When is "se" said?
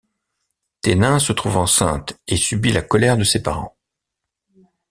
1.19-1.31